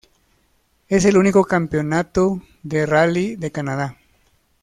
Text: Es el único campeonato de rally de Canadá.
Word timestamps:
Es 0.89 1.05
el 1.05 1.15
único 1.15 1.43
campeonato 1.45 2.41
de 2.63 2.87
rally 2.87 3.35
de 3.35 3.51
Canadá. 3.51 3.97